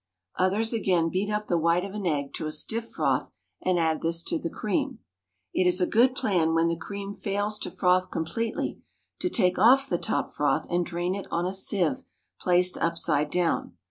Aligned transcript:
Others 0.39 0.73
again 0.73 1.09
beat 1.11 1.29
up 1.29 1.45
the 1.45 1.59
white 1.59 1.85
of 1.85 1.93
an 1.93 2.07
egg 2.07 2.33
to 2.33 2.47
a 2.47 2.51
stiff 2.51 2.89
froth, 2.89 3.31
and 3.61 3.77
add 3.77 4.01
this 4.01 4.23
to 4.23 4.39
the 4.39 4.49
cream. 4.49 4.97
It 5.53 5.67
is 5.67 5.79
a 5.79 5.85
good 5.85 6.15
plan 6.15 6.55
when 6.55 6.69
the 6.69 6.75
cream 6.75 7.13
fails 7.13 7.59
to 7.59 7.69
froth 7.69 8.09
completely 8.09 8.81
to 9.19 9.29
take 9.29 9.59
off 9.59 9.87
the 9.87 9.99
top 9.99 10.33
froth 10.33 10.65
and 10.71 10.83
drain 10.83 11.13
it 11.13 11.27
on 11.29 11.45
a 11.45 11.53
sieve 11.53 12.01
placed 12.39 12.79
upside 12.79 13.29
down. 13.29 13.73